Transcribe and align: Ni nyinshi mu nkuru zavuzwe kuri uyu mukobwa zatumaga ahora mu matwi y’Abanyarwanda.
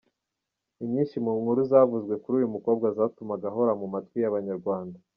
Ni 0.77 0.85
nyinshi 0.93 1.17
mu 1.25 1.31
nkuru 1.39 1.59
zavuzwe 1.71 2.13
kuri 2.21 2.33
uyu 2.39 2.53
mukobwa 2.55 2.87
zatumaga 2.97 3.45
ahora 3.51 3.73
mu 3.81 3.87
matwi 3.93 4.17
y’Abanyarwanda. 4.23 4.97